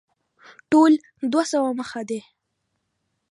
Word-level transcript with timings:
ټول 0.71 0.91
دوه 1.31 1.43
سوه 1.51 1.69
مخه 1.79 2.01
دی. 2.09 2.19